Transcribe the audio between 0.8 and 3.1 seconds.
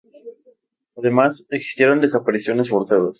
Además, existieron desapariciones forzadas.